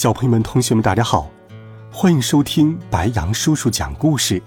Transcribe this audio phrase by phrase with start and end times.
[0.00, 1.30] 小朋友们、同学们，大家好，
[1.92, 4.42] 欢迎收听白羊叔叔讲故事。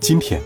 [0.00, 0.38] 今天，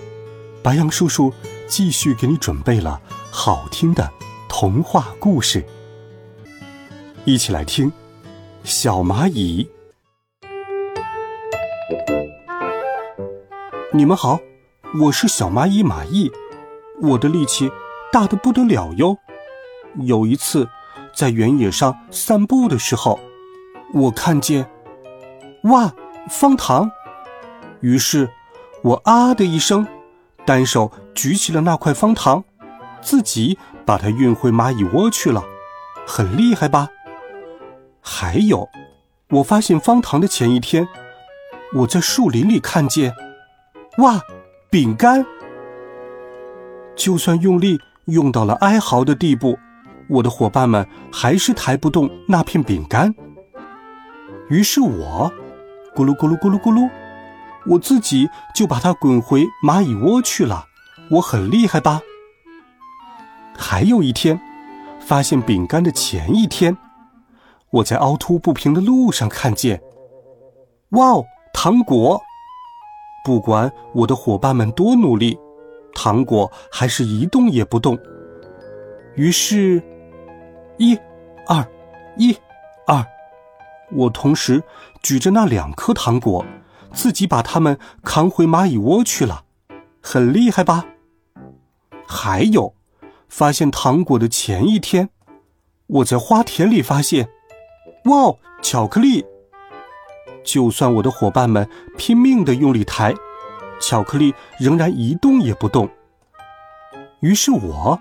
[0.63, 1.35] 白羊叔叔
[1.67, 3.01] 继续给你准备了
[3.33, 4.09] 好听的
[4.49, 5.67] 童话故事，
[7.25, 7.91] 一起来听
[8.63, 9.69] 《小蚂蚁》。
[13.93, 14.39] 你们好，
[15.01, 16.31] 我是小蚂蚁马蚁，
[17.03, 17.69] 我的力气
[18.13, 19.19] 大的不得了哟。
[20.03, 20.69] 有一次，
[21.13, 23.19] 在原野上散步的时候。
[23.95, 24.69] 我看见，
[25.65, 25.93] 哇，
[26.29, 26.91] 方糖！
[27.81, 28.29] 于是，
[28.83, 29.87] 我啊的一声，
[30.45, 32.45] 单手举起了那块方糖，
[33.01, 35.43] 自己把它运回蚂蚁窝去了，
[36.07, 36.89] 很厉害吧？
[38.03, 38.69] 还有，
[39.31, 40.87] 我发现方糖的前一天，
[41.75, 43.15] 我在树林里看见，
[43.99, 44.21] 哇，
[44.71, 45.25] 饼干！
[46.95, 49.59] 就算用力用到了哀嚎的地步，
[50.11, 53.15] 我的伙伴们还是抬不动那片饼干。
[54.51, 55.31] 于是我，
[55.95, 56.89] 咕噜咕噜咕噜咕噜，
[57.67, 60.65] 我自己就把它滚回蚂蚁窝去了。
[61.11, 62.01] 我很厉害吧？
[63.57, 64.41] 还有一天，
[65.01, 66.77] 发现饼干的前一天，
[67.71, 69.83] 我在凹凸不平的路上看见，
[70.91, 72.21] 哇哦，糖果！
[73.25, 75.39] 不管我的伙伴们多努力，
[75.95, 77.99] 糖果还是一动也不动。
[79.15, 79.83] 于是，
[80.79, 80.99] 一、
[81.47, 81.67] 二，
[82.17, 82.35] 一、
[82.87, 83.05] 二。
[83.91, 84.63] 我同时
[85.03, 86.45] 举着那两颗糖果，
[86.93, 89.45] 自己把它们扛回蚂蚁窝去了，
[90.01, 90.87] 很厉害吧？
[92.07, 92.75] 还有，
[93.29, 95.11] 发现糖果的前一天，
[95.87, 97.29] 我在花田里发现，
[98.05, 99.25] 哇，巧克力！
[100.45, 103.15] 就算我的伙伴们拼命的用力抬，
[103.81, 105.89] 巧克力仍然一动也不动。
[107.21, 107.99] 于是我，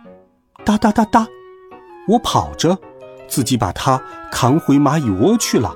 [0.63, 1.27] 哒哒哒哒，
[2.07, 2.77] 我跑着。
[3.27, 4.01] 自己把它
[4.31, 5.75] 扛回蚂蚁窝去了，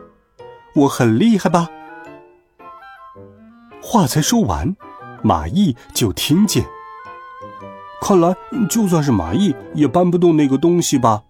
[0.75, 1.69] 我很厉害吧？
[3.81, 4.75] 话才说完，
[5.23, 6.65] 蚂蚁就听见。
[8.01, 8.35] 看来
[8.69, 11.23] 就算是蚂蚁也搬不动那个东西吧？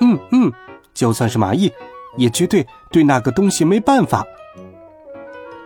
[0.00, 0.52] 嗯嗯，
[0.94, 1.72] 就算是蚂蚁，
[2.16, 4.24] 也绝对对那个东西没办法。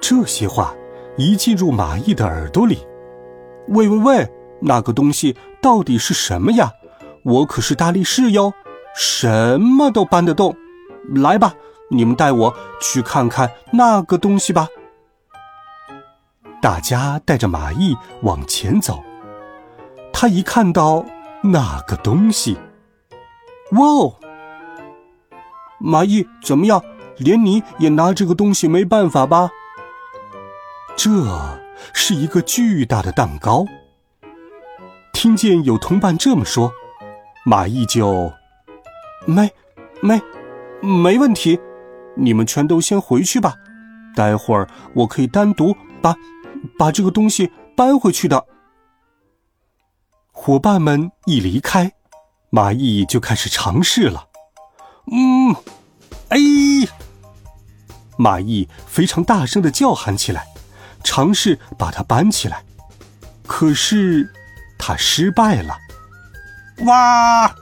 [0.00, 0.74] 这些话
[1.16, 2.78] 一进入蚂蚁的耳朵里，
[3.68, 6.72] 喂喂喂，那个东西到底是什么呀？
[7.22, 8.52] 我可是大力士哟！
[8.94, 10.54] 什么都搬得动，
[11.14, 11.54] 来吧，
[11.90, 14.68] 你们带我去看看那个东西吧。
[16.60, 19.02] 大家带着蚂蚁往前走，
[20.12, 21.04] 他一看到
[21.42, 22.56] 那个东西，
[23.72, 24.14] 哇哦！
[25.80, 26.82] 蚂蚁怎么样？
[27.18, 29.50] 连你也拿这个东西没办法吧？
[30.96, 31.10] 这
[31.92, 33.66] 是一个巨大的蛋糕。
[35.12, 36.72] 听见有同伴这么说，
[37.44, 38.32] 蚂蚁就。
[39.26, 39.50] 没，
[40.00, 40.20] 没，
[40.80, 41.58] 没问题。
[42.16, 43.54] 你们全都先回去吧。
[44.14, 46.14] 待会儿我可以单独把
[46.78, 48.44] 把这个东西搬回去的。
[50.30, 51.92] 伙伴们一离开，
[52.50, 54.26] 蚂蚁就开始尝试了。
[55.10, 55.54] 嗯，
[56.28, 56.38] 哎，
[58.18, 60.46] 蚂蚁非常大声的叫喊起来，
[61.02, 62.64] 尝试把它搬起来。
[63.46, 64.30] 可是，
[64.78, 65.78] 它失败了。
[66.86, 67.54] 哇！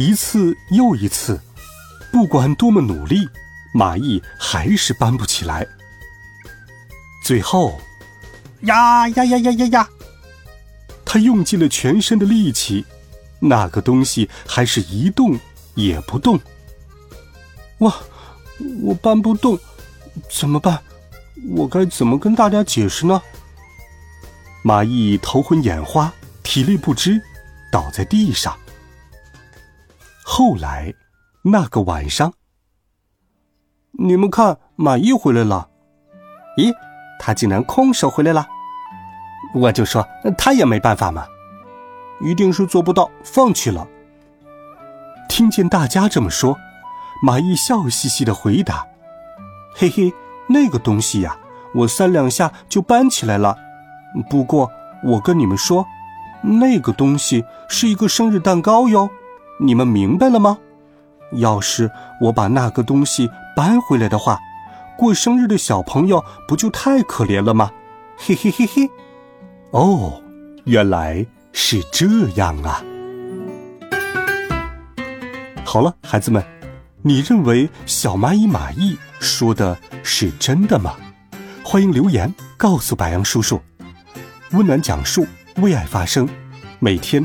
[0.00, 1.38] 一次又一次，
[2.10, 3.28] 不管多么努力，
[3.74, 5.66] 蚂蚁还是搬不起来。
[7.22, 7.78] 最后，
[8.62, 9.88] 呀呀呀呀呀呀！
[11.04, 12.82] 他用尽了全身的力气，
[13.40, 15.38] 那个东西还是一动
[15.74, 16.40] 也不动。
[17.80, 17.94] 哇，
[18.80, 19.58] 我搬不动，
[20.30, 20.80] 怎么办？
[21.50, 23.20] 我该怎么跟大家解释呢？
[24.64, 26.10] 蚂蚁头昏眼花，
[26.42, 27.20] 体力不支，
[27.70, 28.56] 倒在地上。
[30.32, 30.94] 后来，
[31.42, 32.32] 那个晚上，
[33.98, 35.68] 你们看，蚂蚁回来了。
[36.56, 36.72] 咦，
[37.18, 38.46] 他竟然空手回来了。
[39.56, 40.06] 我就说
[40.38, 41.26] 他也没办法嘛，
[42.20, 43.88] 一定是做不到，放弃了。
[45.28, 46.56] 听见大家这么说，
[47.26, 48.86] 蚂蚁笑嘻嘻的回答
[49.74, 50.14] ：“嘿嘿，
[50.48, 51.36] 那个东西呀，
[51.74, 53.58] 我三两下就搬起来了。
[54.30, 54.70] 不过，
[55.02, 55.84] 我跟你们说，
[56.40, 59.10] 那个东西是一个生日蛋糕哟。”
[59.60, 60.58] 你们明白了吗？
[61.34, 61.90] 要是
[62.20, 64.38] 我把那个东西搬回来的话，
[64.96, 67.70] 过生日的小朋友不就太可怜了吗？
[68.16, 68.88] 嘿嘿嘿嘿。
[69.70, 70.20] 哦，
[70.64, 72.82] 原来是这样啊。
[75.64, 76.42] 好了，孩子们，
[77.02, 80.96] 你认为小蚂蚁马蚁说的是真的吗？
[81.62, 83.60] 欢迎留言告诉白杨叔叔。
[84.52, 85.24] 温暖讲述，
[85.56, 86.28] 为爱发声。
[86.80, 87.24] 每天，